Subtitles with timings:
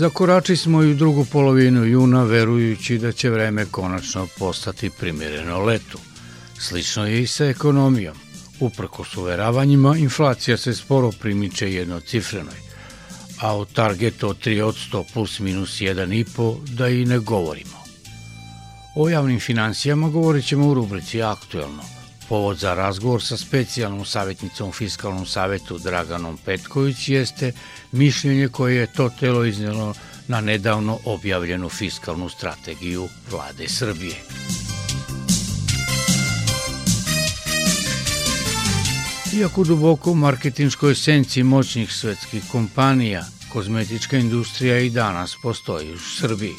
[0.00, 5.98] Zakorači smo i u drugu polovinu juna verujući da će vreme konačno postati primjereno letu.
[6.58, 8.16] Slično je i sa ekonomijom.
[8.60, 12.60] Uprkos uveravanjima, inflacija se sporo primiče jednocifrenoj,
[13.40, 17.84] a o targetu od 3 od 100 plus minus 1,5 da i ne govorimo.
[18.96, 21.82] O javnim financijama govorit ćemo u rubrici Aktuelno–
[22.30, 27.52] Povod za razgovor sa specijalnom savjetnicom u Fiskalnom savetu Draganom Petković jeste
[27.92, 29.94] mišljenje koje je to telo iznelo
[30.28, 34.14] na nedavno objavljenu fiskalnu strategiju vlade Srbije.
[39.34, 46.54] Iako duboko u marketinškoj esenciji moćnih svetskih kompanija, kozmetička industrija i danas postoji u Srbiji.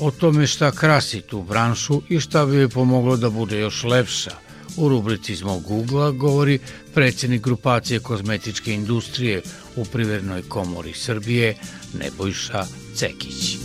[0.00, 4.36] O tome šta krasi tu branšu i šta bi joj pomoglo da bude još lepša–
[4.76, 6.58] U rubrici iz mog Google govori
[6.94, 9.42] predsjednik grupacije kozmetičke industrije
[9.76, 11.54] u Privrednoj komori Srbije
[12.00, 13.56] Nebojša Cekić.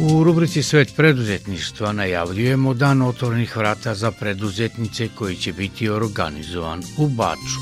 [0.00, 7.08] U rubrici Svet preduzetništva najavljujemo dan otvorenih vrata za preduzetnice koji će biti organizovan u
[7.08, 7.60] Baču.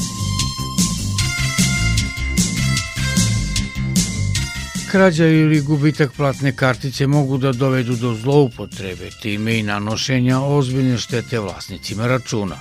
[4.95, 11.39] Krađa ili gubitak platne kartice mogu da dovedu do zloupotrebe, time i nanošenja ozbiljne štete
[11.39, 12.57] vlasnicima računa.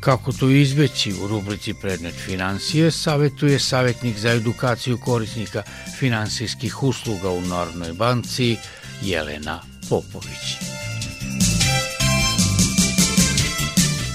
[0.00, 5.62] Kako to izbeći u rubrici Predmet financije, savetuje savjetnik za edukaciju korisnika
[5.98, 8.56] finansijskih usluga u Narodnoj banci
[9.02, 10.87] Jelena Popović.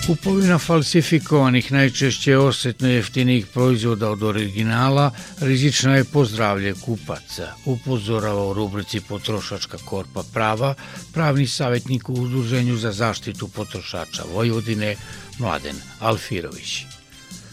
[0.08, 8.54] Kupovina falsifikovanih, najčešće osetno jeftinih proizvoda od originala, rizična je po zdravlje kupaca, upozorava u
[8.54, 10.74] rubrici Potrošačka korpa prava,
[11.14, 14.96] pravni savjetnik u Udruženju za zaštitu potrošača Vojvodine,
[15.40, 16.86] Mladen Alfirović.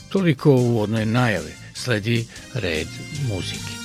[0.08, 2.88] Toliko u uvodnoj najave, sledi red
[3.28, 3.79] muzike.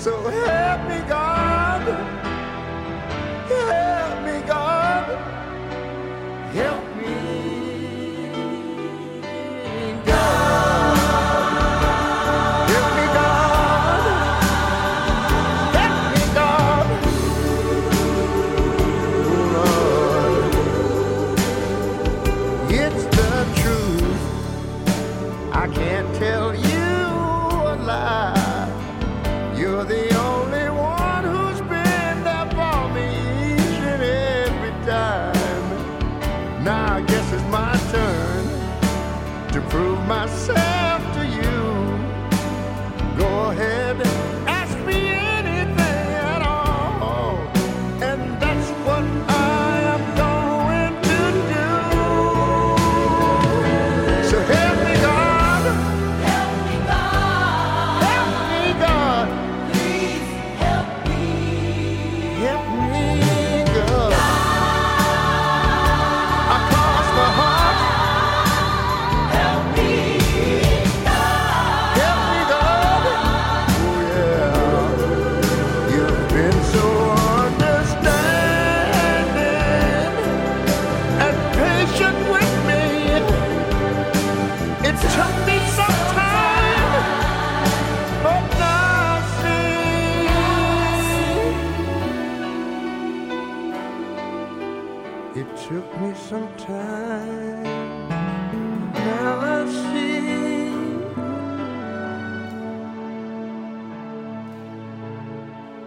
[0.00, 0.59] So, hey!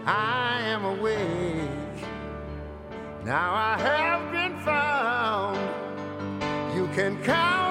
[0.06, 1.70] I am awake.
[3.24, 5.58] Now I have been found.
[6.76, 7.63] You can count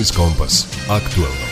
[0.00, 0.66] Biznis Kompas.
[0.88, 1.46] Aktuelno.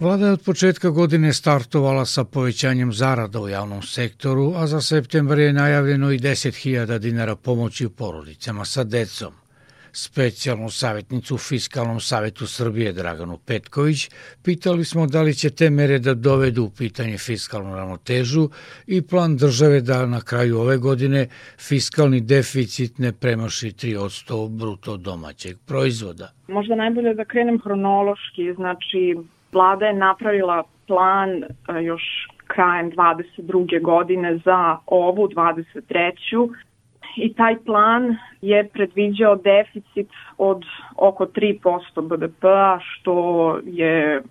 [0.00, 5.38] Vlada je od početka godine startovala sa povećanjem zarada u javnom sektoru, a za septembar
[5.38, 9.41] je najavljeno i 10.000 dinara pomoći u porodicama sa decom.
[9.92, 14.10] Specijalnu savjetnicu u Fiskalnom savetu Srbije Draganu Petković
[14.44, 18.48] pitali smo da li će te mere da dovedu u pitanje fiskalnu ravnotežu
[18.86, 21.28] i plan države da na kraju ove godine
[21.58, 26.32] fiskalni deficit ne premaši 3% bruto domaćeg proizvoda.
[26.48, 29.16] Možda najbolje da krenem hronološki, znači
[29.52, 31.46] vlada je napravila plan e,
[31.82, 32.02] još
[32.46, 33.82] krajem 22.
[33.82, 36.48] godine za ovu 23.
[37.16, 40.64] i taj plan je predviđao deficit od
[40.96, 44.22] oko 3% BDP-a, što je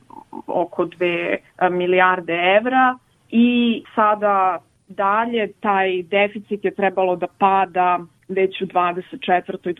[0.47, 1.37] oko 2
[1.69, 2.97] milijarde evra
[3.29, 9.69] i sada dalje taj deficit je trebalo da pada već u 24.
[9.69, 9.73] i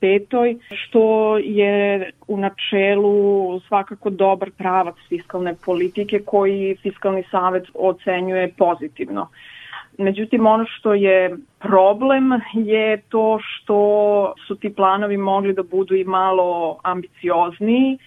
[0.00, 0.58] 25.
[0.70, 9.28] što je u načelu svakako dobar pravac fiskalne politike koji Fiskalni savet ocenjuje pozitivno.
[9.98, 16.04] Međutim, ono što je problem je to što su ti planovi mogli da budu i
[16.04, 17.98] malo ambiciozniji,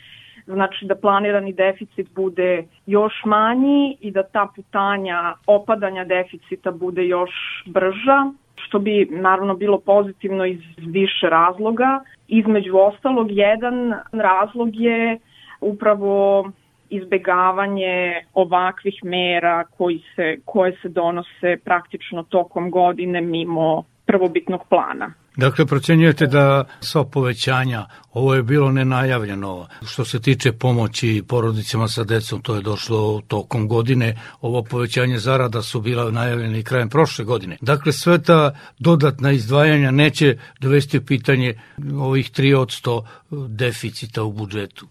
[0.46, 7.32] znači da planirani deficit bude još manji i da ta putanja opadanja deficita bude još
[7.66, 12.00] brža, što bi naravno bilo pozitivno iz više razloga.
[12.28, 15.20] Između ostalog, jedan razlog je
[15.62, 16.46] upravo
[16.90, 25.14] izbegavanje ovakvih mera koji se, koje se donose praktično tokom godine mimo prvobitnog plana.
[25.38, 32.04] Dakle, procenjujete da sva povećanja, ovo je bilo nenajavljeno, što se tiče pomoći porodicama sa
[32.04, 37.26] decom, to je došlo tokom godine, ovo povećanje zarada su bila najavljene i krajem prošle
[37.26, 37.58] godine.
[37.62, 41.60] Dakle, sve ta dodatna izdvajanja neće dovesti u pitanje
[42.00, 44.88] ovih 3% deficita u budžetu.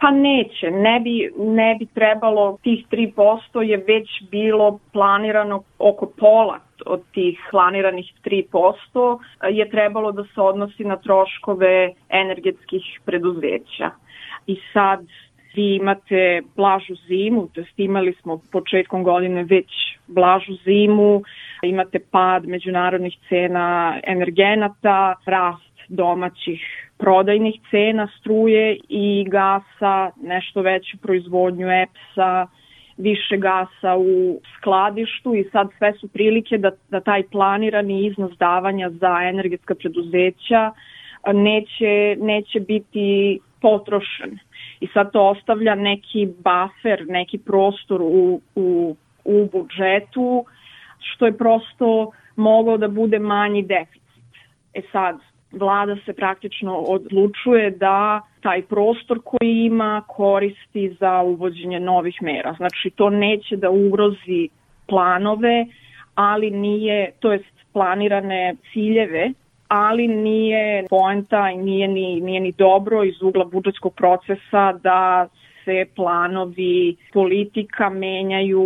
[0.00, 6.58] Pa neće, ne bi, ne bi trebalo, tih 3% je već bilo planirano oko pola
[6.86, 9.18] od tih planiranih 3%
[9.50, 13.90] je trebalo da se odnosi na troškove energetskih preduzeća.
[14.46, 15.06] I sad
[15.54, 19.70] vi imate blažu zimu, to jest imali smo početkom godine već
[20.06, 21.22] blažu zimu,
[21.62, 31.68] imate pad međunarodnih cena energenata, rast domaćih prodajnih cena struje i gasa, nešto veću proizvodnju
[31.70, 32.46] EPS-a,
[32.96, 38.90] više gasa u skladištu i sad sve su prilike da, da taj planirani iznos davanja
[38.90, 40.72] za energetska preduzeća
[41.34, 44.38] neće, neće biti potrošen.
[44.80, 50.44] I sad to ostavlja neki buffer, neki prostor u, u, u budžetu,
[50.98, 54.02] što je prosto mogao da bude manji deficit.
[54.74, 55.18] E sad,
[55.52, 62.54] vlada se praktično odlučuje da taj prostor koji ima koristi za uvođenje novih mera.
[62.56, 64.48] Znači to neće da ugrozi
[64.86, 65.66] planove,
[66.14, 69.32] ali nije, to jest planirane ciljeve,
[69.68, 75.28] ali nije poenta i nije ni, nije ni dobro iz ugla budžetskog procesa da
[75.64, 78.62] se planovi politika menjaju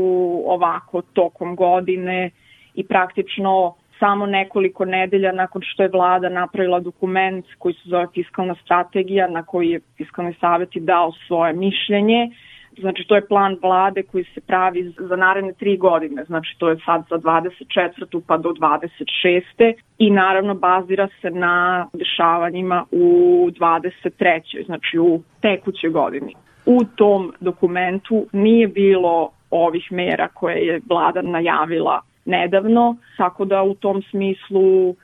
[0.47, 2.31] ovako tokom godine
[2.75, 8.55] i praktično samo nekoliko nedelja nakon što je vlada napravila dokument koji se zove fiskalna
[8.65, 12.31] strategija na koji je fiskalni savjet i dao svoje mišljenje,
[12.81, 16.25] Znači, to je plan vlade koji se pravi za naredne tri godine.
[16.25, 18.23] Znači, to je sad za 24.
[18.27, 19.75] pa do 26.
[19.99, 23.07] I naravno bazira se na dešavanjima u
[23.51, 24.67] 23.
[24.67, 26.35] Znači, u tekućoj godini.
[26.67, 33.75] U tom dokumentu nije bilo ovih mera koje je vlada najavila nedavno, tako da u
[33.75, 34.95] tom smislu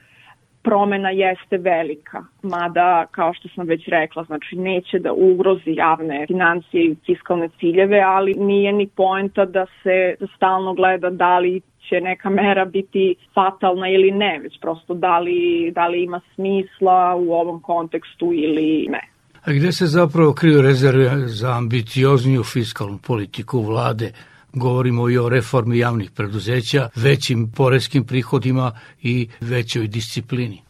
[0.63, 6.85] promena jeste velika, mada, kao što sam već rekla, znači neće da ugrozi javne financije
[6.85, 12.31] i fiskalne ciljeve, ali nije ni poenta da se stalno gleda da li će neka
[12.31, 17.61] mera biti fatalna ili ne, već prosto da li, da li ima smisla u ovom
[17.61, 19.01] kontekstu ili ne.
[19.45, 24.13] A gde se zapravo kriju rezerve za ambiciozniju fiskalnu politiku vlade
[24.53, 30.63] govorimo i o reformi javnih preduzeća, većim poreskim prihodima i većoj disciplini.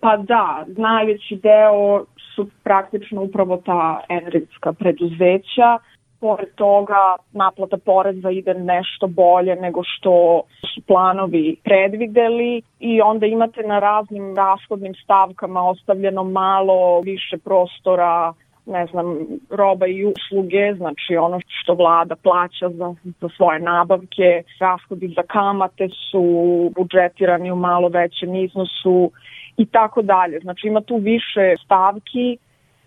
[0.00, 5.78] Pa da, najveći deo su praktično upravo ta energetska preduzeća.
[6.20, 10.42] Pored toga, naplata poreza ide nešto bolje nego što
[10.74, 18.32] su planovi predvideli i onda imate na raznim rashodnim stavkama ostavljeno malo više prostora
[18.66, 19.18] ne znam,
[19.50, 25.88] roba i usluge, znači ono što vlada plaća za, za svoje nabavke, rashodi za kamate
[26.10, 26.22] su
[26.76, 29.10] budžetirani u malo većem iznosu
[29.56, 30.40] i tako dalje.
[30.40, 32.38] Znači ima tu više stavki,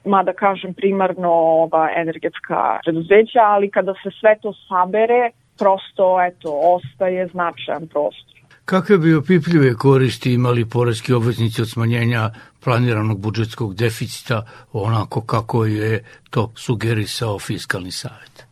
[0.06, 7.28] mada kažem primarno ova energetska preduzeća, ali kada se sve to sabere, prosto eto, ostaje
[7.28, 8.39] značajan prostor.
[8.70, 12.30] Kakve bi opipljive koristi imali poreski obveznici od smanjenja
[12.64, 18.46] planiranog budžetskog deficita onako kako je to sugerisao Fiskalni savet?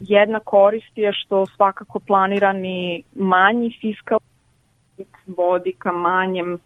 [0.00, 6.58] Jedna korist je što svakako planirani manji fiskalni vodi ka manjem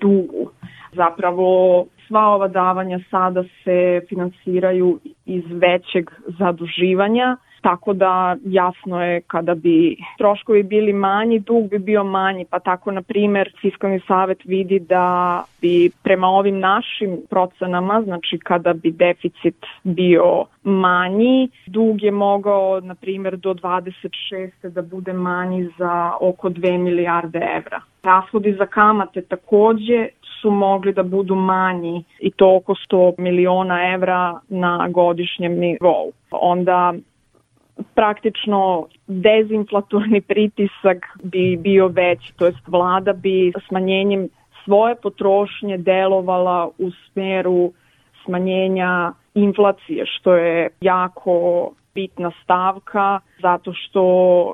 [0.00, 0.50] dugu.
[0.92, 9.54] Zapravo sva ova davanja sada se finansiraju iz većeg zaduživanja, tako da jasno je kada
[9.54, 14.78] bi troškovi bili manji, dug bi bio manji, pa tako na primer Fiskalni savet vidi
[14.78, 22.80] da bi prema ovim našim procenama, znači kada bi deficit bio manji, dug je mogao
[22.80, 24.68] na primer do 26.
[24.68, 27.80] da bude manji za oko 2 milijarde evra.
[28.02, 30.08] Rashodi za kamate takođe
[30.40, 36.12] su mogli da budu manji i to oko 100 miliona evra na godišnjem nivou.
[36.30, 36.94] Onda
[37.94, 44.28] praktično dezinflatorni pritisak bi bio veći, to jest vlada bi smanjenjem
[44.64, 47.72] svoje potrošnje delovala u smeru
[48.24, 54.04] smanjenja inflacije, što je jako bitna stavka zato što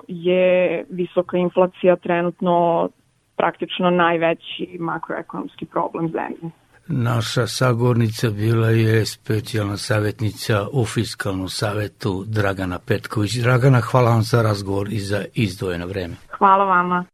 [0.08, 2.88] je visoka inflacija trenutno
[3.36, 6.61] praktično najveći makroekonomski problem zemlje.
[6.86, 13.34] Naša sagornica bila je specijalna savjetnica u Fiskalnom savetu Dragana Petković.
[13.34, 16.14] Dragana, hvala vam za razgovor i za izdvojeno vreme.
[16.38, 17.04] Hvala vama.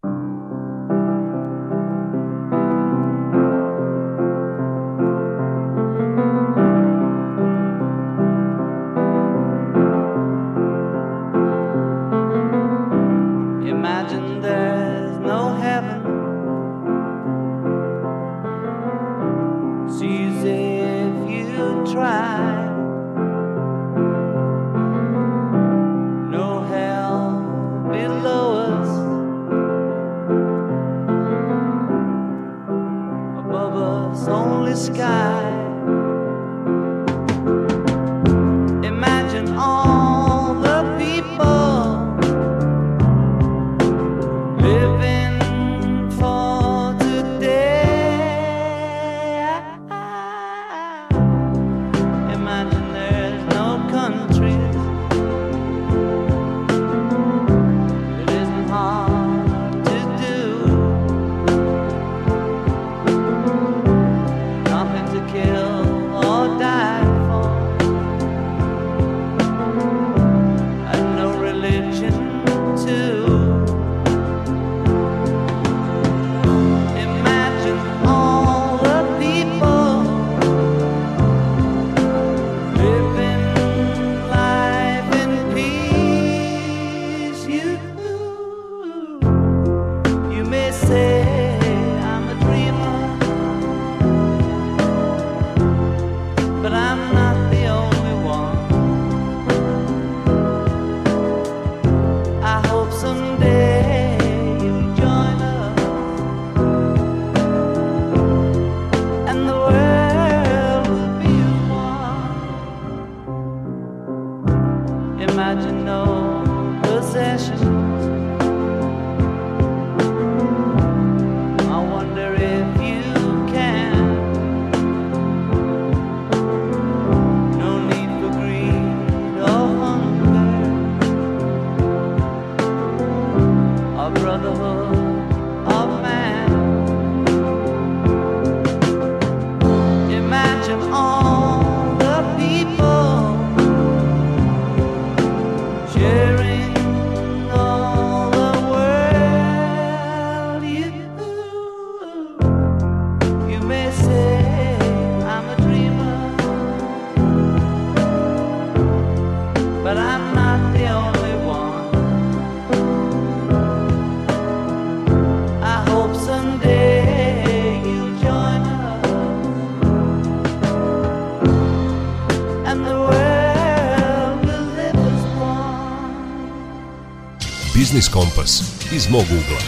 [177.89, 179.61] Biznis Kompas iz mog ugla.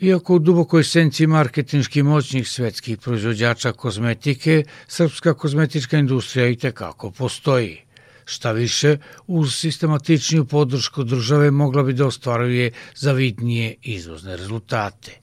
[0.00, 7.78] Iako u dubokoj senci marketinški moćnih svetskih proizvođača kozmetike, srpska kozmetička industrija i tekako postoji.
[8.24, 15.20] Šta više, uz sistematičniju podršku države mogla bi da ostvaruje zavidnije izvozne rezultate.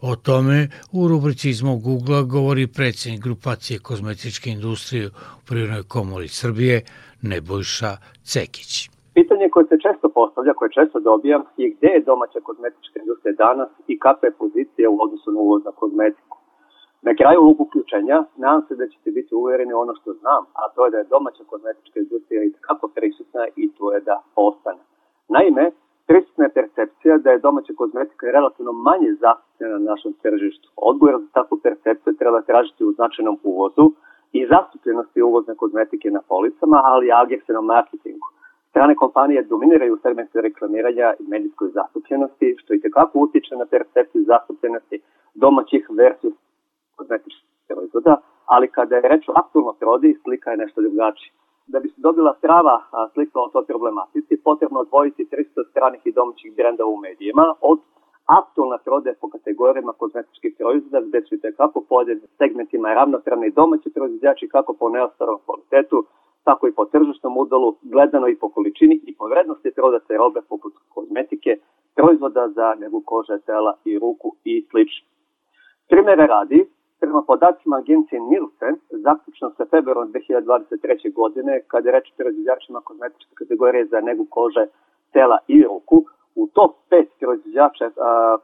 [0.00, 6.28] O tome u rubrici iz mog ugla govori predsjednik grupacije kozmetičke industrije u Prirodnoj komori
[6.28, 6.82] Srbije
[7.22, 8.90] Nebojša Cekić.
[9.14, 13.70] Pitanje koje se često postavlja, koje često dobijam, je gde je domaća kozmetička industrija danas
[13.86, 16.38] i kakva je pozicija u odnosu na uvoz na kozmetiku.
[17.02, 20.84] Na kraju ovog uključenja nadam se da ćete biti uvereni ono što znam, a to
[20.84, 24.82] je da je domaća kozmetička industrija i kako prisutna i to je da ostane.
[25.28, 25.70] Naime,
[26.06, 30.68] prisutna je percepcija da je domaća kozmetika relativno manje zastupljena na našem tržištu.
[30.76, 33.86] Odgovor za takvu percepciju treba tražiti u značajnom uvozu
[34.32, 38.26] i zastupljenosti uvozne kozmetike na policama, ali i agresivnom marketingu.
[38.70, 44.22] Strane kompanije dominiraju u segmentu reklamiranja i medijskoj zastupljenosti, što i tekako utiče na percepciju
[44.32, 45.02] zastupljenosti
[45.34, 46.34] domaćih versus
[46.96, 48.14] kozmetičkih proizvoda,
[48.46, 51.32] ali kada je reč o aktualnoj prodaji, slika je nešto drugačija.
[51.66, 52.76] Da bi se dobila prava
[53.14, 57.78] slika o toj problematici, potrebno odvojiti 300 stranih i domaćih brenda u medijima od
[58.40, 64.48] aktualna prodaje po kategorijama kozmetičkih proizvoda, gde su i tekako podeljeni segmentima ravnopravni domaći proizvođači
[64.48, 65.98] kako po neostarom kvalitetu,
[66.44, 70.74] tako i po tržišnom udelu, gledano i po količini i po vrednosti prodate robe poput
[70.94, 71.56] kozmetike,
[71.94, 74.78] proizvoda za negu kože, tela i ruku i sl.
[75.88, 76.68] Primere radi,
[77.00, 81.12] prema podacima agencije Nielsen, zaključno sa februarom 2023.
[81.12, 84.64] godine, kada je reč o proizvođačima kozmetičke kategorije za negu kože,
[85.12, 87.90] tela i ruku, u top 5 proizvođača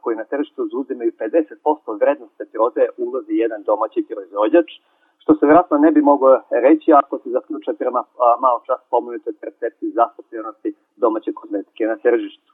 [0.01, 4.69] koji na tržištu zauzimaju 50% vrednosti prodaje ulazi jedan domaći proizvođač,
[5.27, 9.33] što se vjerojatno ne bi moglo reći ako se zaključuje prema a, malo čas pomenutoj
[9.41, 10.69] percepciji zastupljenosti
[11.03, 12.51] domaće kozmetike na tržištu.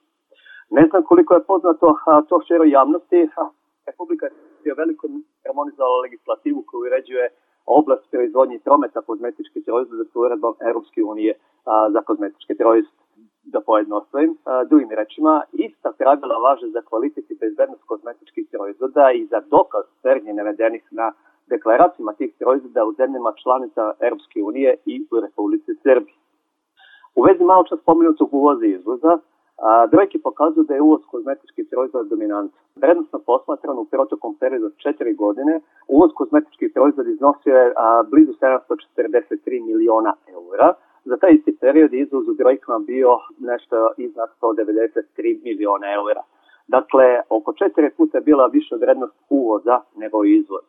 [0.77, 3.43] Ne znam koliko je poznato a, to široj javnosti, a,
[3.89, 4.25] Republika
[4.67, 5.07] je veliko
[5.43, 7.25] harmonizovala legislativu koju uređuje
[7.65, 11.33] oblast proizvodnje prometa kozmetičkih proizvoda sa uredbom Europske unije
[11.65, 13.03] a, za kozmetičke proizvode
[13.53, 14.38] da pojednostavim,
[14.69, 20.33] drugim rečima, ista pravila važe za kvalitet i bezbednost kozmetičkih proizvoda i za dokaz tvrdnje
[20.33, 21.12] navedenih na
[21.47, 26.15] deklaracijama tih proizvoda u zemljama članica Europske unije i u Republici Srbiji.
[27.15, 29.17] U vezi malo čas spomenutog uvoza i izvoza,
[29.58, 32.51] a, brojke pokazuju da je uvoz kozmetičkih proizvoda dominant.
[32.75, 38.34] Vrednostno posmatrano u protokom periodu od 4 godine, uvoz kozmetičkih proizvoda iznosio je a, blizu
[38.41, 40.73] 743 miliona eura,
[41.06, 46.23] Za taj isti period izvoz u brojkama bio nešto iznad 193 miliona eura.
[46.67, 50.65] Dakle, oko četiri puta je bila viša vrednost uvoza nego izvoz.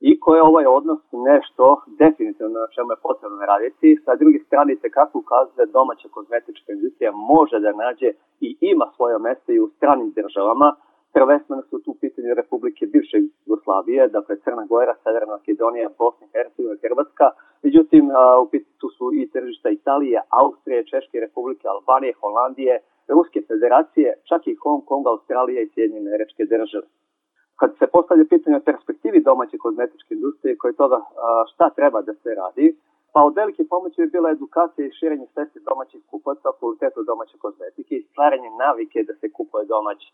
[0.00, 4.76] I ko je ovaj odnos nešto definitivno na čemu je potrebno raditi, sa druge strane
[4.76, 8.10] se kako ukazuje da domaća kozmetička industrija može da nađe
[8.46, 10.68] i ima svoje mesto i u stranim državama,
[11.16, 16.82] prvenstveno su tu pitanje Republike bivše Jugoslavije, dakle Crna Gora, Severna Makedonija, Bosna i Hercegovina,
[16.82, 17.26] Hrvatska.
[17.64, 18.04] Međutim,
[18.42, 18.46] u
[18.80, 22.74] tu su i tržišta Italije, Austrije, Češke republike, Albanije, Holandije,
[23.14, 26.86] Ruske federacije, čak i Hong Kong, Australija i Sjedinjene američke države.
[27.60, 30.98] Kad se postavlja pitanje o perspektivi domaće kozmetičke industrije, koje toga
[31.52, 32.66] šta treba da se radi,
[33.12, 37.36] pa od velike pomoći bi bila edukacija i širenje svesti domaćih kupaca o kvalitetu domaće
[37.38, 40.08] kozmetike i stvaranje navike da se kupuje domaće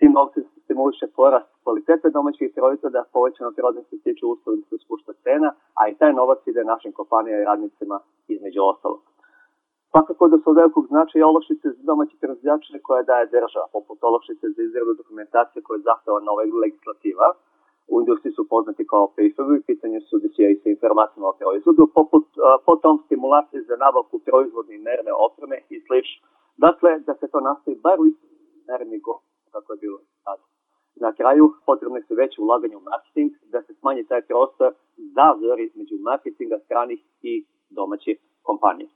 [0.00, 4.84] tim novcem se stimuliše porast kvalitete domaćih proizvoda, povećano prirodno se tiče uslova da se
[4.84, 7.96] spušta cena, a i taj novac ide našim kompanijama i radnicima
[8.28, 9.00] između ostalog.
[9.90, 14.46] Svakako da su od velikog značaja olakšice za domaće proizvođače koje daje država, poput olakšice
[14.56, 17.28] za izradu dokumentacije koje zahteva nova legislativa.
[17.92, 22.26] U industriji su poznati kao PIF-ovi, pitanje su DCA sa informacijama o proizvodu, poput,
[22.68, 26.22] potom stimulacije za nabavku proizvodne i merne opreme i slično.
[26.66, 28.30] Dakle, da se to nastavi bar u istom
[28.68, 29.14] merni go,
[29.52, 30.44] kako je bilo sada.
[31.04, 34.70] Na kraju, potrebno su veće ulaganje u marketing, da se smanji taj prostor
[35.16, 37.34] za zori među marketinga stranih i
[37.70, 38.88] domaćih kompanija.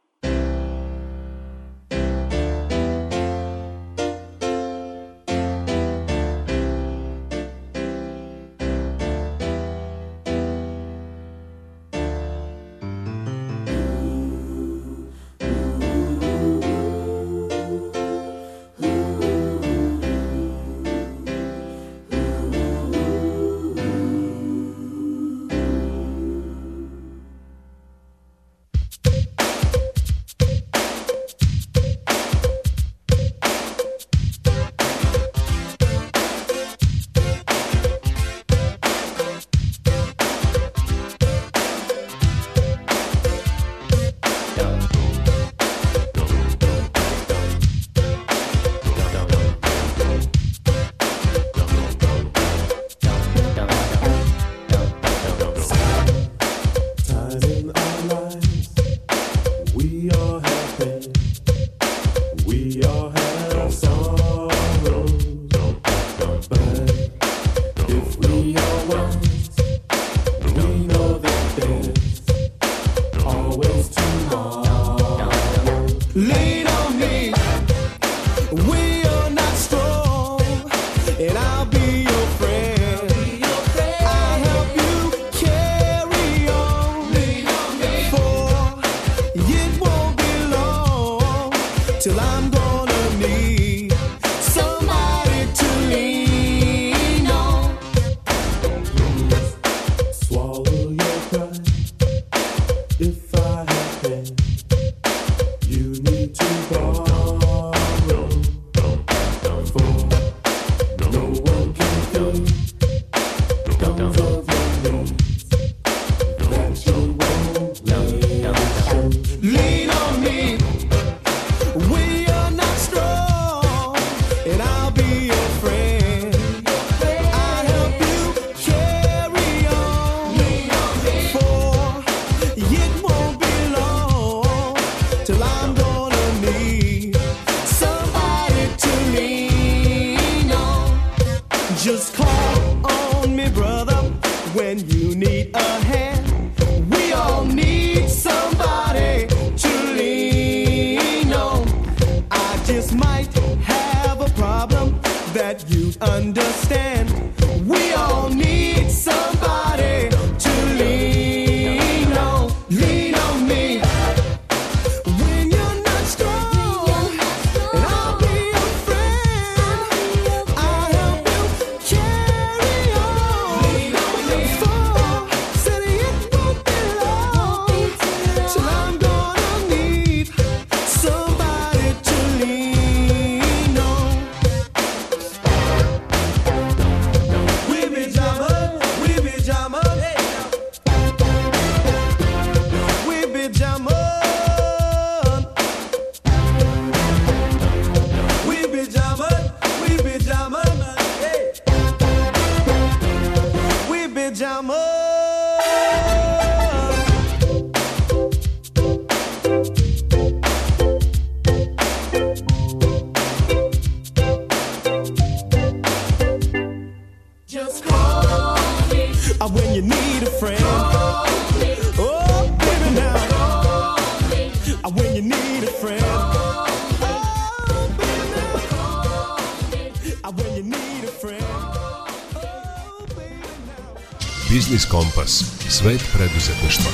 [235.84, 236.92] Svet preduzetništva.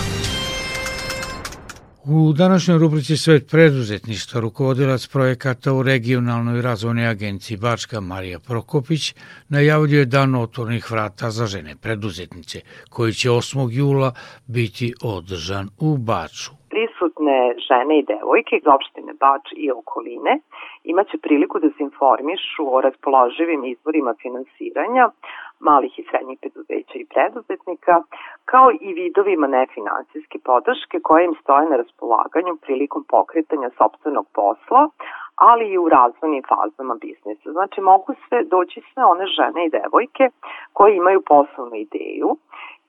[2.14, 9.03] U današnjoj rubrici Svet preduzetništva rukovodilac projekata u regionalnoj razvojnoj agenciji Bačka Marija Prokopić
[9.57, 12.59] najavljuje dan otvornih vrata za žene preduzetnice
[12.94, 13.68] koji će 8.
[13.79, 14.11] jula
[14.57, 16.50] biti održan u Baču.
[16.72, 20.33] prisutne žene i devojke iz opštine Bač i okoline
[20.92, 25.05] imaće priliku da se informišu o raspoloživim izvorima finansiranja
[25.61, 28.03] malih i srednjih preduzeća i preduzetnika,
[28.44, 34.83] kao i vidovima nefinansijske podrške koje im stoje na raspolaganju prilikom pokretanja sobstvenog posla,
[35.35, 37.53] ali i u razvojnim fazama biznisa.
[37.53, 40.25] Znači mogu sve doći sve one žene i devojke
[40.73, 42.37] koje imaju poslovnu ideju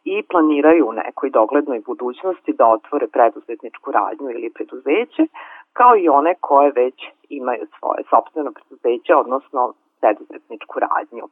[0.03, 5.23] i planiraju u nekoj doglednoj budućnosti da otvore preduzetničku radnju ili preduzeće,
[5.73, 6.97] kao i one koje već
[7.29, 11.25] imaju svoje sobstveno preduzeće, odnosno preduzetničku radnju.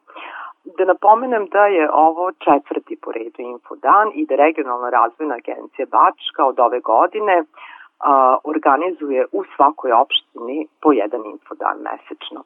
[0.78, 6.42] Da napomenem da je ovo četvrti po redu infodan i da regionalna razvojna agencija Bačka
[6.46, 7.44] od ove godine
[8.00, 12.44] a, organizuje u svakoj opštini po jedan infodan mesečno.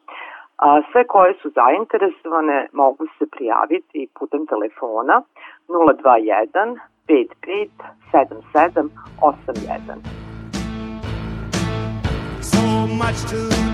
[0.57, 5.21] A, sve koje su zainteresovane mogu se prijaviti putem telefona
[5.67, 7.69] 021 55
[8.11, 8.89] 77
[9.21, 10.23] 81.
[12.41, 13.72] So much to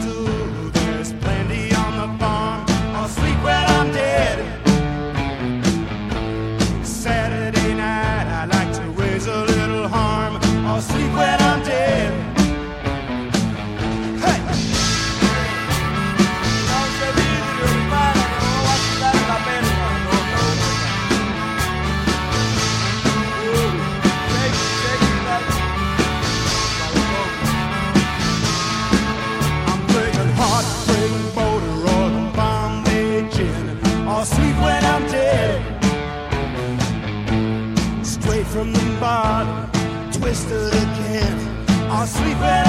[40.29, 42.68] twisted again, or sleeping.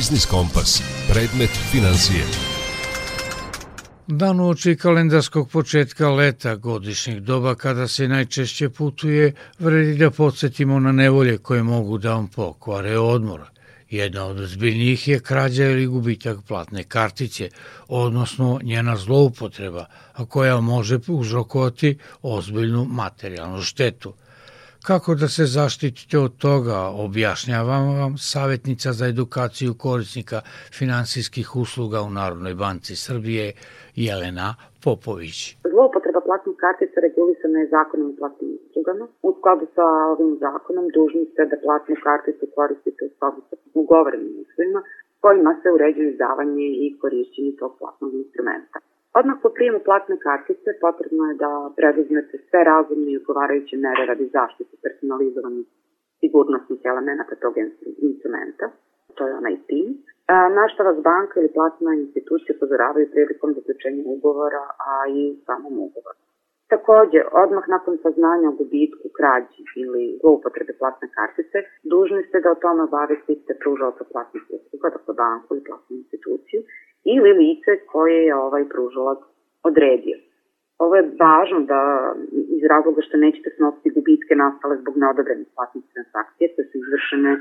[0.00, 0.82] Biznis Kompas.
[1.12, 2.24] Predmet financije.
[4.06, 10.92] Dan uoči kalendarskog početka leta, godišnjeg doba kada se najčešće putuje, vredi da podsjetimo na
[10.92, 13.40] nevolje koje mogu da vam pokvare odmor.
[13.90, 17.50] Jedna od zbiljnijih je krađa ili gubitak platne kartice,
[17.88, 24.14] odnosno njena zloupotreba, a koja može uzrokovati ozbiljnu materijalnu štetu.
[24.88, 30.38] Kako da se zaštitite od toga, objašnjavam vam savjetnica za edukaciju korisnika
[30.78, 33.46] finansijskih usluga u Narodnoj banci Srbije,
[34.04, 34.48] Jelena
[34.84, 35.38] Popović.
[35.72, 39.04] Zloupotreba platnih kartica regulisana je zakonom o platnim uslugama.
[39.28, 44.34] U skladu sa ovim zakonom dužni ste da platnu karticu koristite u skladu sa ugovorenim
[44.44, 44.80] uslovima
[45.24, 48.78] kojima se uređuje izdavanje i korišćenje tog platnog instrumenta.
[49.18, 54.26] Odmah po prijemu platne kartice potrebno je da preduzmete sve razumne i odgovarajuće mere radi
[54.38, 55.66] zaštite personalizovanih
[56.20, 57.54] sigurnosnih elemenata tog
[58.10, 58.66] instrumenta,
[59.16, 59.88] to je onaj PIN,
[60.58, 66.20] na što vas banka ili platna institucija upozoravaju prilikom zaključenja ugovora, a i samom ugovoru.
[66.74, 71.58] Takođe, odmah nakon saznanja o gubitku, krađi ili zloupotrebe platne kartice,
[71.92, 76.60] dužni ste da o tome obavestite pružalca platnih usluga, dakle banku ili platnu instituciju,
[77.04, 79.18] ili lice koje je ovaj pružalac
[79.62, 80.16] odredio.
[80.78, 81.80] Ovo je važno da
[82.56, 87.32] iz razloga što nećete snositi gubitke nastale zbog neodobrenih platnih transakcija koje su izvršene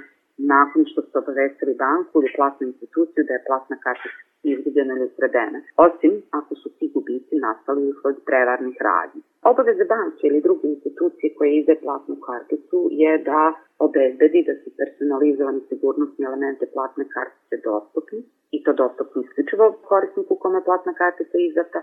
[0.54, 5.60] nakon što ste obavestili banku ili platnu instituciju da je platna kartica izgubljena ili ukradena,
[5.88, 9.22] osim ako su ti gubici nastali usled prevarnih radnji.
[9.52, 13.42] Obaveza banke ili druge institucije koje ide platnu karticu je da
[13.80, 18.20] obezbedi da su personalizovani sigurnosni elemente platne kartice dostupni
[18.56, 21.80] i to dostupni isključivo korisniku kome platna kartica izdata,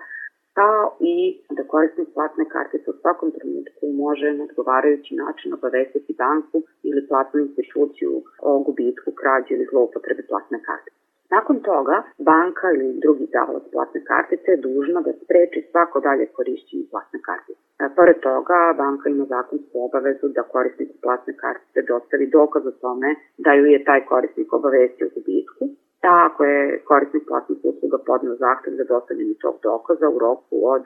[0.58, 1.16] kao i
[1.56, 7.40] da korisnik platne kartice u svakom trenutku može na odgovarajući način obavestiti banku ili platnu
[7.46, 8.12] instituciju
[8.48, 10.96] o gubitku, krađi ili zloupotrebe platne kartice.
[11.30, 16.84] Nakon toga, banka ili drugi zavod platne kartice je dužna da spreči svako dalje korišćenje
[16.92, 17.60] platne kartice.
[17.82, 23.08] E, pored toga, banka ima zakonsku obavezu da korisniku platne kartice dostavi dokaz o tome
[23.44, 25.64] da ju je taj korisnik obavestio gubitku,
[26.02, 30.82] da ako je korisnik platnih usluga podneo zahtev za dostavljanje tog dokaza u roku od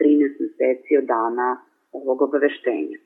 [0.00, 1.48] 13 meseci od dana
[1.98, 2.98] ovog obaveštenja.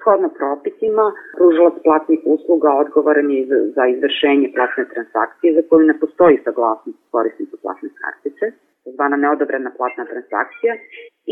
[0.00, 1.04] Shodno propisima,
[1.36, 3.42] pružalac platnih usluga odgovoran je
[3.76, 8.44] za izvršenje platne transakcije za koju ne postoji saglasnost korisnika platne kartice,
[8.94, 10.72] zvana neodobrena platna transakcija,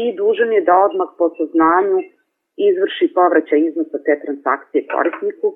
[0.02, 1.98] i dužan je da odmah po saznanju
[2.68, 5.48] izvrši povraćaj iznosa te transakcije korisniku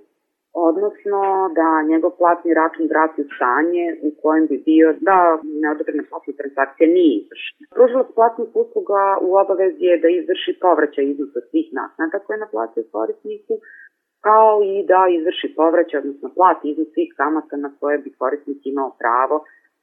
[0.55, 1.21] odnosno
[1.59, 5.19] da njegov platni račun vrati u stanje u kojem bi bio da
[5.63, 7.65] neodobrena platna transakcija nije izvršena.
[7.75, 13.55] Pružilac platnih usluga u obavezi je da izvrši povraćaj iznosa svih naknada koje naplatio korisniku,
[14.29, 18.91] kao i da izvrši povraćaj, odnosno plati iznos svih kamata na koje bi korisnik imao
[19.03, 19.37] pravo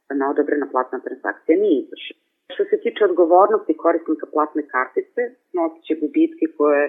[0.07, 2.21] da neodobrena platna transakcija nije izvršena.
[2.53, 5.21] Što se tiče odgovornosti korisnika platne kartice,
[5.57, 6.83] nosit će gubitke koje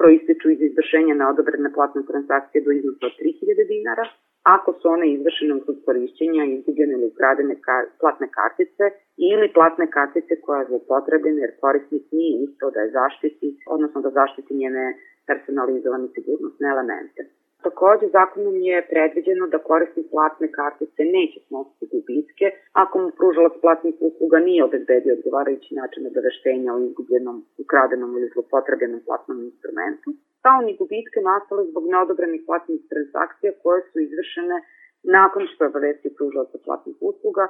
[0.00, 4.06] proističu iz izvršenja neodobrene platne transakcije do iznosa od 3000 dinara,
[4.54, 8.84] ako su one izvršene uz korišćenja izgubljene ili ukradene kar, platne kartice
[9.30, 14.10] ili platne kartice koja je zlopotrebljena jer korisnik nije uspeo da je zaštiti, odnosno da
[14.20, 14.84] zaštiti njene
[15.28, 17.20] personalizovane sigurnosne elemente.
[17.64, 22.46] Takođe, zakonom je predviđeno da korisnik platne kartice neće snositi gubitke
[22.82, 29.00] ako mu pružalac platnih usluga nije obezbedio odgovarajući način obaveštenja o izgubljenom, ukradenom ili zlopotrebljenom
[29.06, 30.08] platnom instrumentu,
[30.44, 34.58] kao ni gubitke nastale zbog neodobrenih platnih transakcija koje su izvršene
[35.18, 37.44] nakon što je obavestio pružalaca platnih usluga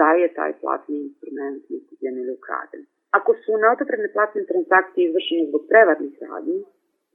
[0.00, 2.82] da je taj platni instrument izgubljen ili ukraden.
[3.18, 6.60] Ako su neodobrene platne transakcije izvršene zbog prevarnih radnji,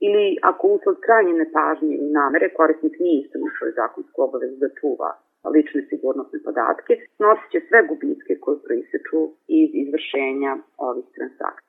[0.06, 5.10] ili ako usled krajnje nepažnje i namere korisnik nije svoju zakonsku obavezu da čuva
[5.54, 9.20] lične sigurnosne podatke, snosit će sve gubitke koje proiseču
[9.60, 10.52] iz izvršenja
[10.88, 11.68] ovih transakcija.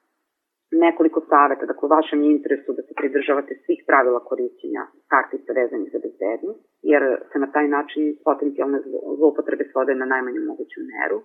[0.86, 6.00] Nekoliko saveta, dakle u vašem interesu da se pridržavate svih pravila korišćenja kartica vezanih za
[6.06, 6.62] bezbednost,
[6.92, 8.80] jer se na taj način potencijalne
[9.18, 11.20] zloupotrebe svode na najmanju moguću meru.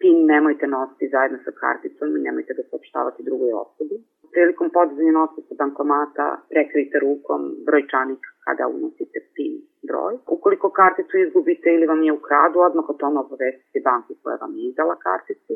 [0.00, 3.96] PIN nemojte nositi zajedno sa karticom i nemojte da saopštavate drugoj osobi
[4.34, 9.54] prilikom podizanja novca sa bankomata prekrijte rukom brojčanik kada unosite PIN
[9.88, 10.14] broj.
[10.36, 14.62] Ukoliko karticu izgubite ili vam je ukradu, odmah o tome obavestite banku koja vam je
[14.68, 15.54] izdala karticu.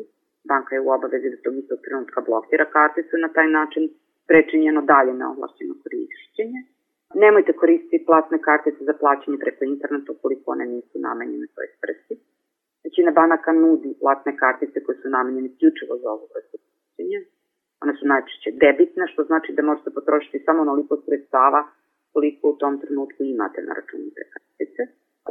[0.49, 3.83] Banka je u obavezi da tog istog trenutka blokira karticu na taj način
[4.29, 6.61] prečinjeno dalje neovlašćeno korišćenje.
[7.23, 12.13] Nemojte koristiti platne kartice za plaćanje preko interneta ukoliko one nisu namenjene toj svrsi.
[12.85, 16.57] Većina banaka nudi platne kartice koje su namenjene isključivo za ovu vrstu
[17.85, 21.61] One su najčešće debitne, što znači da možete potrošiti samo onoliko sredstava
[22.13, 24.81] koliko u tom trenutku imate na računu te kartice.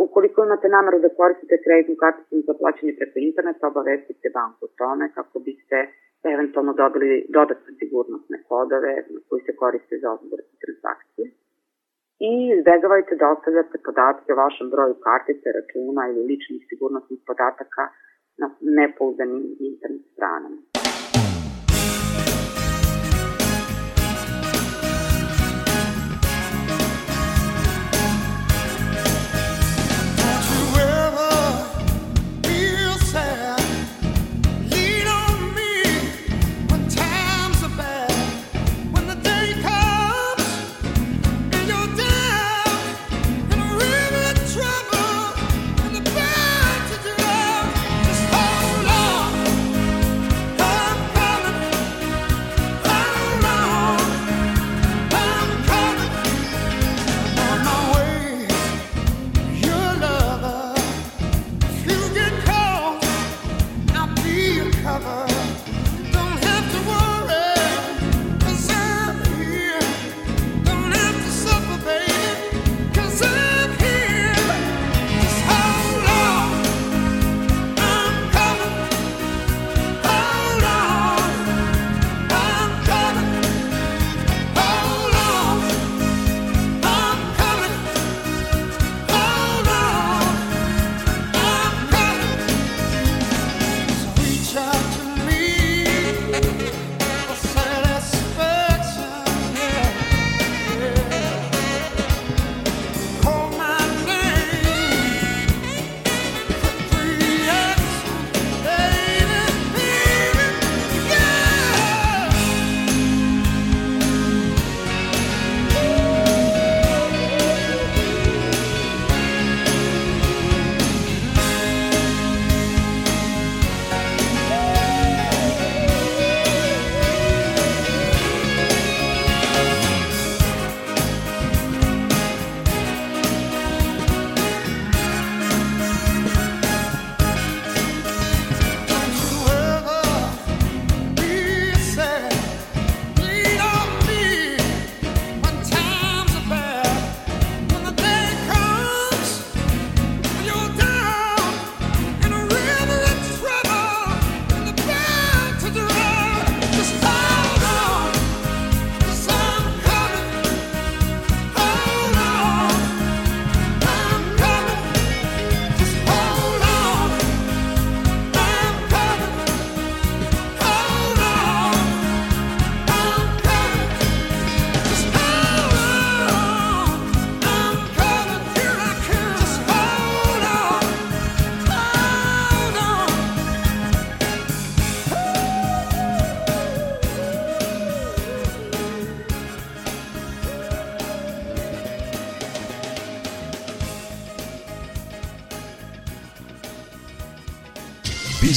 [0.07, 5.05] Ukoliko imate nameru da koristite kreditnu karticu za plaćanje preko interneta, obavestite banku o tome
[5.17, 5.79] kako biste
[6.35, 8.93] eventualno dobili dodatne sigurnosne kodove
[9.29, 10.25] koji se koriste za ovu
[10.63, 11.27] transakcije.
[12.29, 17.85] I izbegavajte da ostavljate podatke o vašem broju kartice, računa ili ličnih sigurnosnih podataka
[18.41, 18.47] na
[18.79, 20.74] nepouzdanim internet stranama.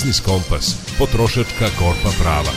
[0.07, 2.51] Biznis Kompas, potrošačka korpa prava.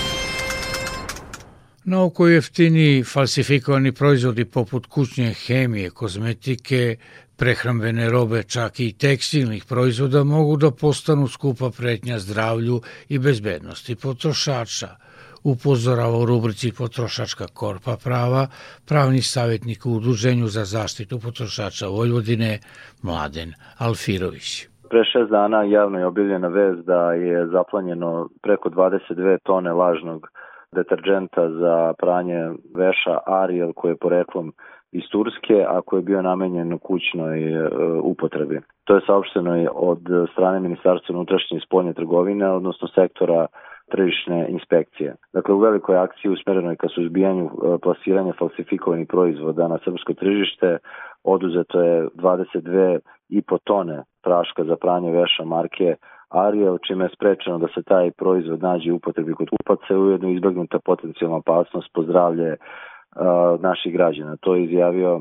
[1.85, 6.97] Na oko jeftiniji falsifikovani proizvodi poput kućne hemije, kozmetike,
[7.37, 14.97] prehrambene robe, čak i tekstilnih proizvoda mogu da postanu skupa pretnja zdravlju i bezbednosti potrošača,
[15.43, 18.49] upozorava u rubrici Potrošačka korpa prava
[18.85, 22.59] pravni savjetnik u Udruženju za zaštitu potrošača Vojvodine
[23.03, 24.70] Mladen Alfirović.
[24.91, 30.29] Pre šest dana javno je objavljena vez da je zaplanjeno preko 22 tone lažnog
[30.73, 34.53] deterđenta za pranje veša Ariel koji je poreklom
[34.93, 37.69] iz Turske, a koji je bio namenjen kućnoj e,
[38.03, 38.61] upotrebi.
[38.85, 40.01] To je saopšteno od
[40.33, 43.47] strane Ministarstva unutrašnje i spoljne trgovine, odnosno sektora
[43.91, 45.15] tržišne inspekcije.
[45.33, 50.79] Dakle, u velikoj akciji usmerenoj ka suzbijanju e, plasiranja falsifikovanih proizvoda na srpsko tržište
[51.25, 55.97] oduzeto je 22,5 tone praška za pranje veša marke
[56.31, 60.29] Ariel, čime je sprečeno da se taj proizvod nađe u upotrebi kod kupaca i ujedno
[60.29, 64.37] izbjegnuta potencijalna opasnost po zdravlje uh, naših građana.
[64.41, 65.21] To je izjavio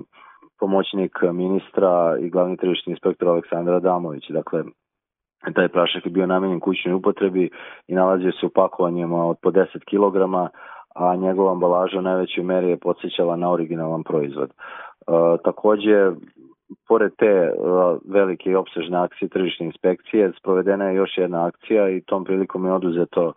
[0.60, 4.30] pomoćnik ministra i glavni tržišni inspektor Aleksandar Adamović.
[4.30, 4.64] Dakle,
[5.56, 7.50] taj prašak je bio namenjen kućnoj upotrebi
[7.88, 10.16] i nalazio se u pakovanjima od po 10 kg,
[10.96, 14.50] a njegova ambalaža u najvećoj meri je podsjećala na originalan proizvod.
[14.50, 16.12] Uh, takođe,
[16.88, 22.02] pored te uh, velike i opsežne akcije tržišne inspekcije, sprovedena je još jedna akcija i
[22.02, 23.34] tom prilikom je oduzeto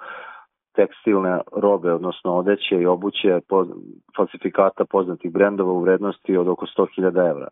[0.74, 3.40] tekstilne robe, odnosno odeće i obuće
[4.16, 7.48] falsifikata poznatih brendova u vrednosti od oko 100.000 evra.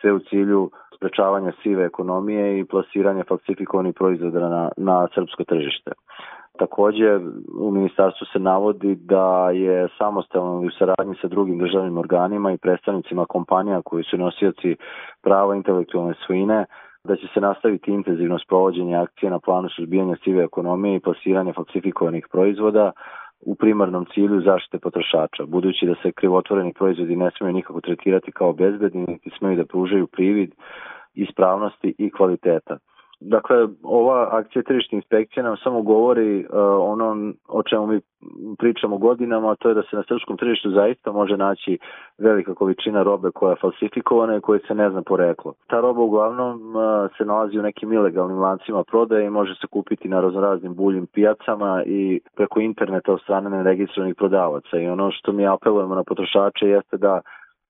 [0.00, 5.90] Sve u cilju sprečavanja sive ekonomije i plasiranja falsifikovanih proizvoda na, na srpsko tržište.
[6.58, 7.20] Takođe,
[7.58, 13.26] u ministarstvu se navodi da je samostalno u saradnji sa drugim državnim organima i predstavnicima
[13.26, 14.76] kompanija koji su nosioci
[15.22, 16.64] prava intelektualne svojine,
[17.04, 22.26] da će se nastaviti intenzivno sprovođenje akcije na planu suzbijanja sive ekonomije i plasiranja falsifikovanih
[22.32, 22.92] proizvoda
[23.46, 28.52] u primarnom cilju zaštite potrošača, budući da se krivotvoreni proizvodi ne smiju nikako tretirati kao
[28.52, 30.50] bezbedni, niti smeju da pružaju privid
[31.14, 32.78] ispravnosti i kvaliteta.
[33.20, 36.46] Dakle, ova akcija tržišne inspekcije nam samo govori uh,
[36.80, 38.00] ono o čemu mi
[38.58, 41.78] pričamo godinama, to je da se na srpskom tržištu zaista može naći
[42.18, 45.54] velika količina robe koja je falsifikovana i koja se ne zna poreklo.
[45.66, 46.82] Ta roba uglavnom uh,
[47.18, 51.82] se nalazi u nekim ilegalnim lancima prodaje i može se kupiti na raznoraznim buljim pijacama
[51.86, 54.78] i preko interneta od strane neregistrovanih prodavaca.
[54.78, 57.20] I ono što mi apelujemo na potrošače jeste da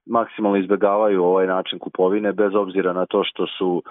[0.07, 3.83] maksimalno izbegavaju ovaj način kupovine bez obzira na to što su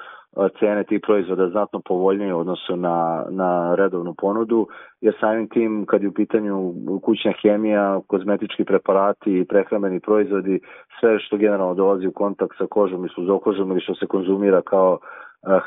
[0.59, 4.67] cene tih proizvoda znatno povoljnije u odnosu na, na redovnu ponudu,
[5.01, 10.59] jer samim tim kad je u pitanju kućna hemija, kozmetički preparati i prehrambeni proizvodi,
[10.99, 14.99] sve što generalno dolazi u kontakt sa kožom i sluzokožom ili što se konzumira kao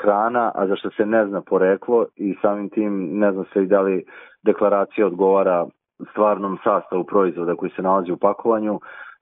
[0.03, 3.66] hrana, a za što se ne zna poreklo i samim tim ne zna se i
[3.66, 4.05] da li
[4.42, 5.66] deklaracija odgovara
[6.11, 8.80] stvarnom sastavu proizvoda koji se nalazi u pakovanju,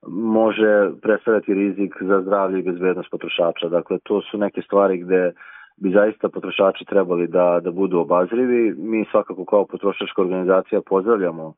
[0.08, 3.68] može predstavljati rizik za zdravlje i bezbednost potrošača.
[3.68, 5.32] Dakle, to su neke stvari gde
[5.76, 8.74] bi zaista potrošači trebali da, da budu obazrivi.
[8.78, 11.54] Mi svakako kao potrošačka organizacija pozdravljamo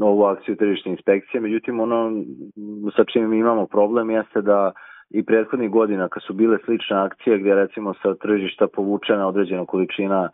[0.00, 2.24] ovu akciju tržišne inspekcije, međutim ono
[2.96, 4.72] sa čim imamo problem jeste da
[5.10, 10.30] i prethodnih godina kad su bile slične akcije gdje recimo sa tržišta povučena određena količina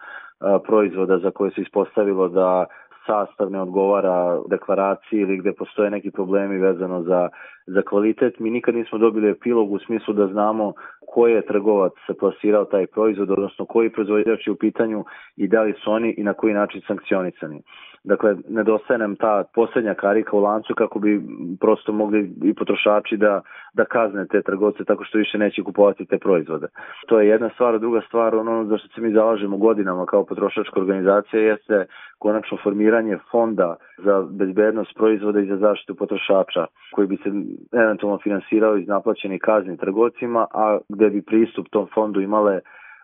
[0.67, 2.67] proizvoda za koje se ispostavilo da
[3.07, 7.29] sastav ne odgovara deklaraciji ili gde postoje neki problemi vezano za,
[7.67, 8.39] za kvalitet.
[8.39, 10.73] Mi nikad nismo dobili epilog u smislu da znamo
[11.17, 15.05] koji je trgovac plasirao taj proizvod, odnosno koji proizvođač je u pitanju
[15.37, 17.63] i da li su oni i na koji način sankcionisani.
[18.05, 21.23] Dakle, nedostaje nam ta poslednja karika u lancu kako bi
[21.61, 23.41] prosto mogli i potrošači da,
[23.75, 26.67] da kazne te trgovce tako što više neće kupovati te proizvode.
[27.07, 30.81] To je jedna stvar, druga stvar, ono za što se mi zalažemo godinama kao potrošačka
[30.81, 31.87] organizacija jeste
[32.19, 37.31] konačno formiranje fonda za bezbednost proizvoda i za zaštitu potrošača koji bi se
[37.73, 42.61] eventualno finansirao iz naplaćenih kazni trgovcima, a gde bi pristup tom fondu imale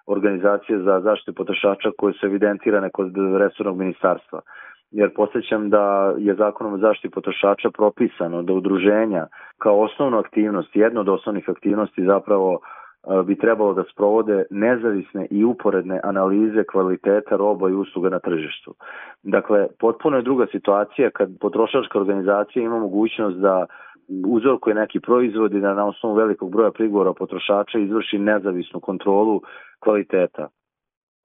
[0.07, 4.40] organizacije za zaštitu potrošača koje su evidentirane kod resornog ministarstva.
[4.90, 9.26] Jer posjećam da je zakonom o zaštiti potrošača propisano da udruženja
[9.59, 12.61] kao osnovnu aktivnost, jedna od osnovnih aktivnosti zapravo
[13.24, 18.74] bi trebalo da sprovode nezavisne i uporedne analize kvaliteta roba i usluga na tržištu.
[19.22, 23.66] Dakle, potpuno je druga situacija kad potrošačka organizacija ima mogućnost da
[24.26, 29.40] uzorkuje neki proizvod i da na osnovu velikog broja prigovora potrošača izvrši nezavisnu kontrolu
[29.80, 30.48] kvaliteta.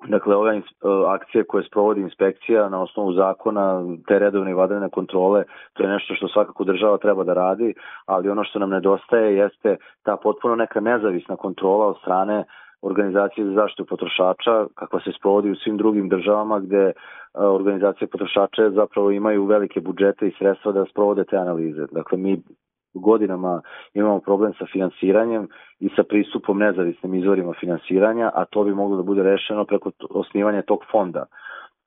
[0.06, 0.62] Dakle, ove e,
[1.08, 5.44] akcije koje sprovodi inspekcija na osnovu zakona, te redovne i vadene kontrole,
[5.74, 7.74] to je nešto što svakako država treba da radi,
[8.06, 12.44] ali ono što nam nedostaje jeste ta potpuno neka nezavisna kontrola od strane
[12.82, 16.92] organizacije za zaštitu potrošača, kakva se sprovodi u svim drugim državama gde
[17.34, 21.86] a, organizacije potrošača zapravo imaju velike budžete i sredstva da sprovode te analize.
[21.92, 22.42] Dakle, mi
[22.94, 23.62] godinama
[23.94, 25.48] imamo problem sa finansiranjem
[25.80, 30.62] i sa pristupom nezavisnim izvorima finansiranja, a to bi moglo da bude rešeno preko osnivanja
[30.62, 31.26] tog fonda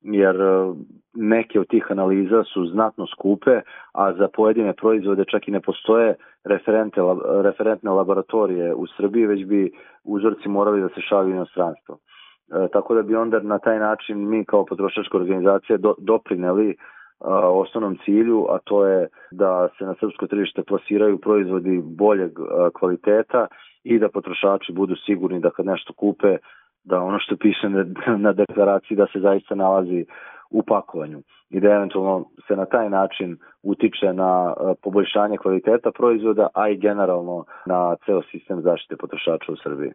[0.03, 0.75] jer e,
[1.15, 3.61] neke od tih analiza su znatno skupe,
[3.93, 7.01] a za pojedine proizvode čak i ne postoje referente,
[7.43, 9.73] referentne laboratorije u Srbiji, već bi
[10.05, 11.95] uzorci morali da se šalju inostranstvo.
[11.95, 16.77] E, tako da bi onda na taj način mi kao potrošačka organizacija do, doprineli
[17.21, 22.31] osnovnom cilju, a to je da se na srpsko tržište plasiraju proizvodi boljeg
[22.79, 23.47] kvaliteta
[23.85, 26.37] i da potrošači budu sigurni da kad nešto kupe,
[26.85, 27.69] da ono što piše
[28.25, 30.05] na, deklaraciji da se zaista nalazi
[30.51, 36.69] u pakovanju i da eventualno se na taj način utiče na poboljšanje kvaliteta proizvoda, a
[36.69, 39.93] i generalno na ceo sistem zaštite potrošača u Srbiji.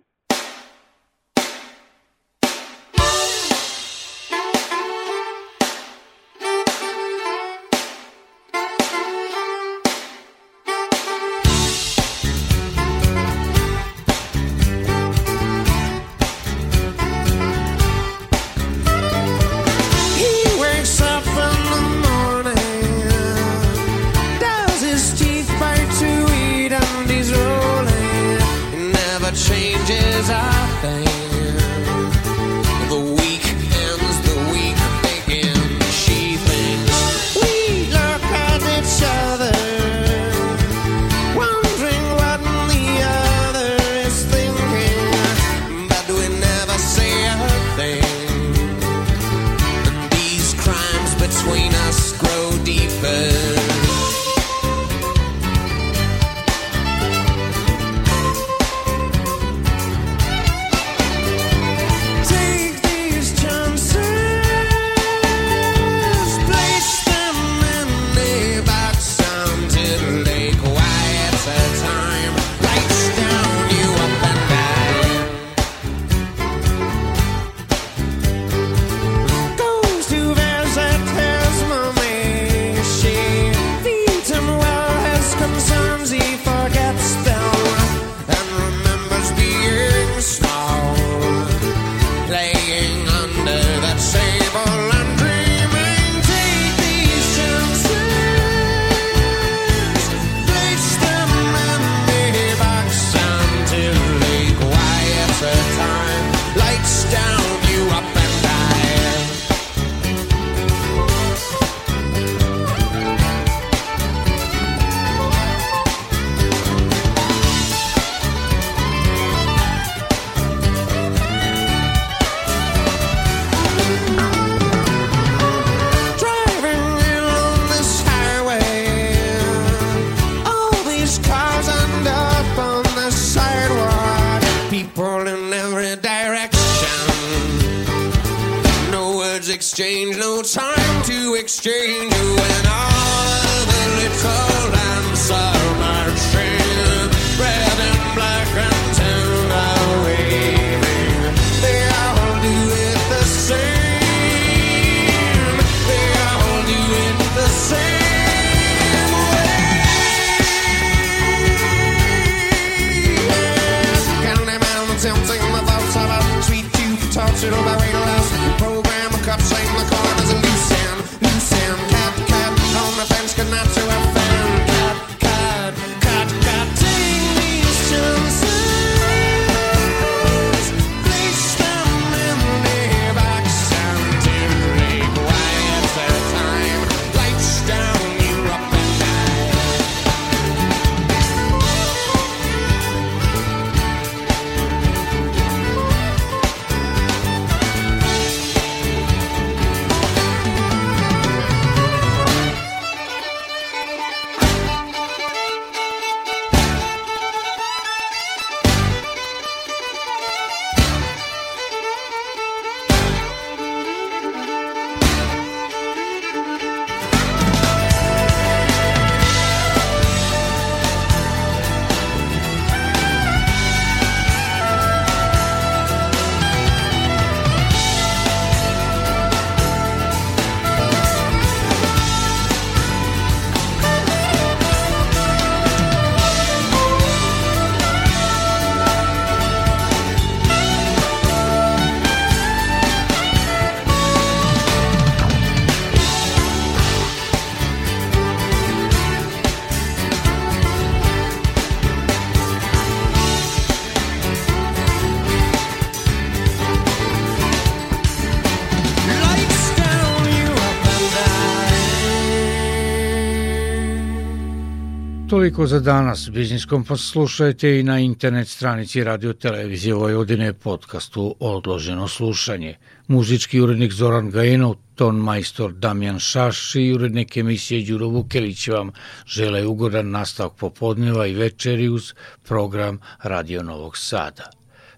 [265.55, 266.29] Toliko za danas.
[266.29, 272.75] Biznis Kompas slušajte i na internet stranici Radio Televizije Vojvodine podcastu Odloženo slušanje.
[273.07, 278.91] Muzički urednik Zoran Gajenov, ton majstor Damjan Šaš i urednik emisije Đuro Vukelić vam
[279.25, 284.49] žele ugodan nastavak popodneva i večeri uz program Radio Novog Sada.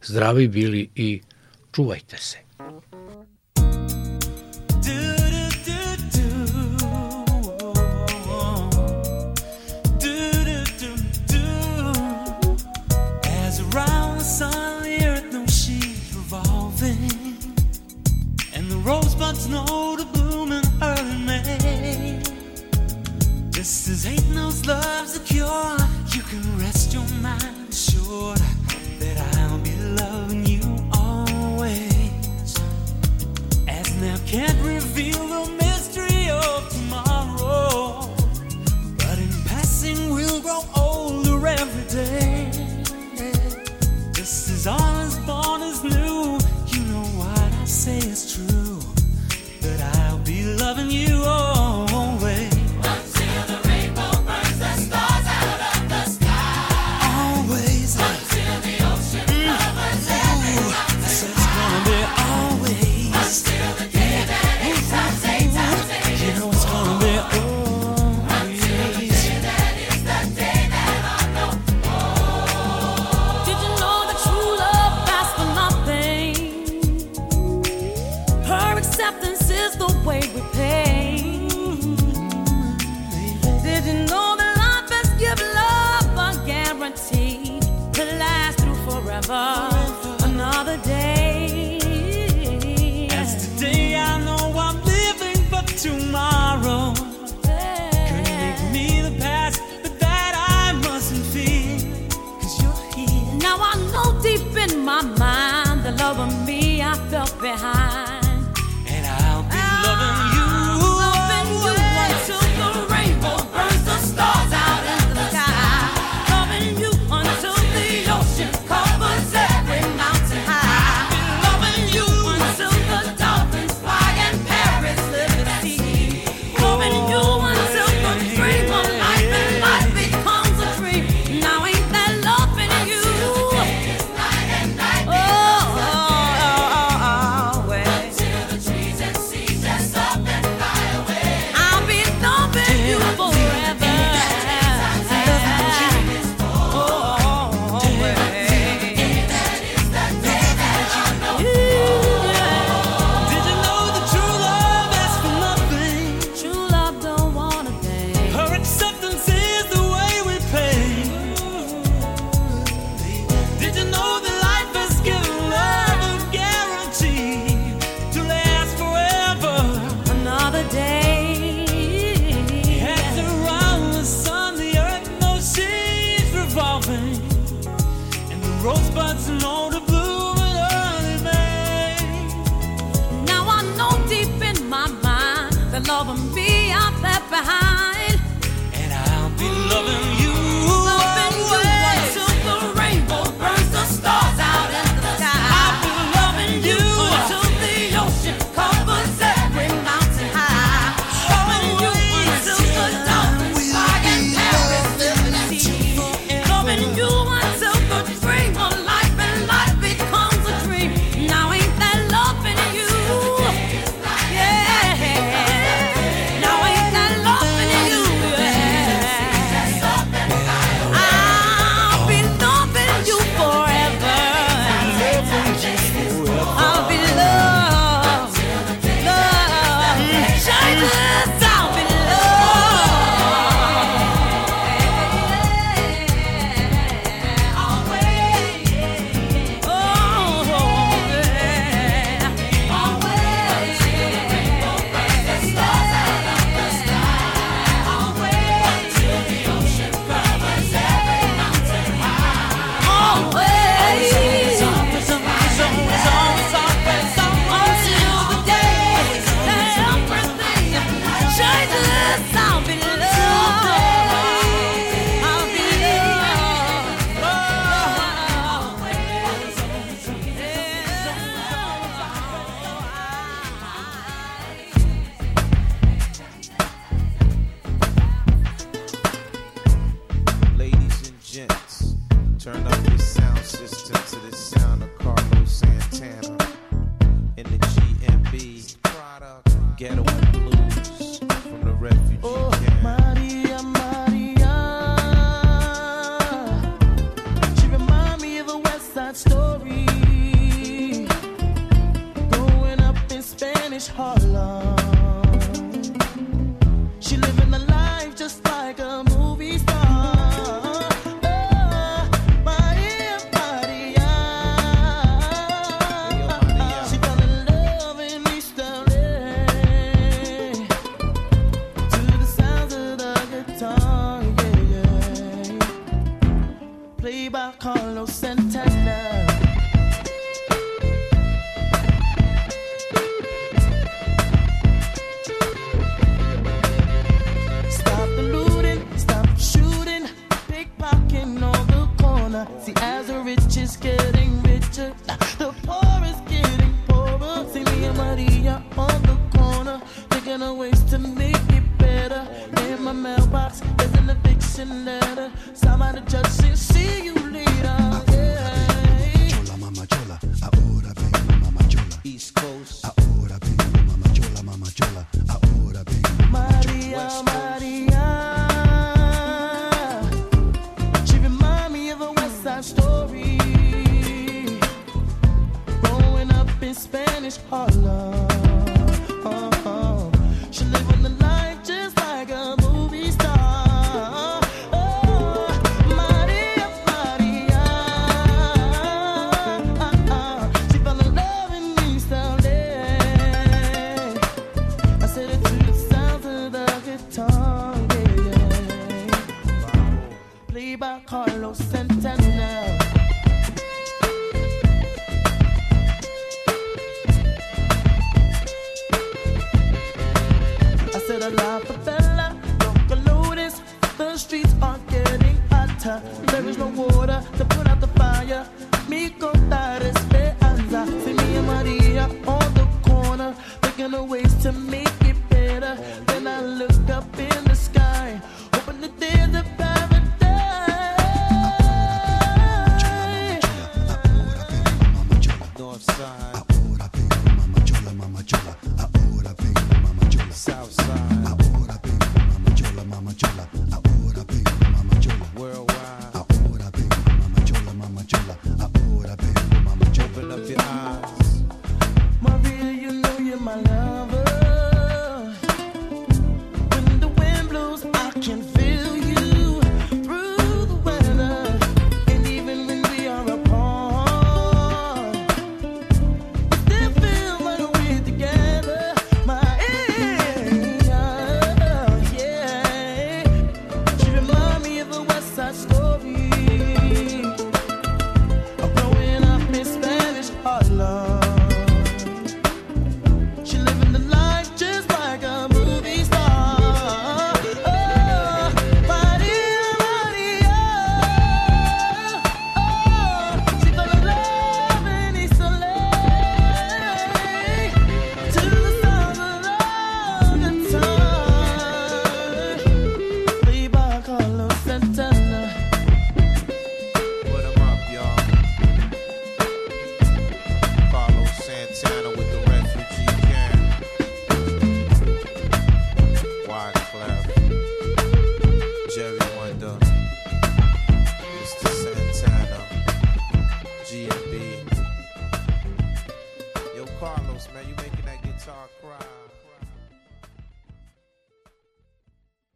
[0.03, 1.22] Zdravi bili i
[1.72, 2.38] čuvajte se.
[4.70, 5.16] Do